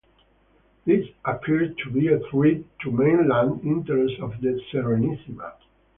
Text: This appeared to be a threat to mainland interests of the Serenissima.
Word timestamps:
This 0.83 1.05
appeared 1.25 1.77
to 1.77 1.91
be 1.91 2.07
a 2.07 2.17
threat 2.31 2.63
to 2.79 2.89
mainland 2.91 3.63
interests 3.63 4.19
of 4.19 4.31
the 4.41 4.59
Serenissima. 4.73 5.53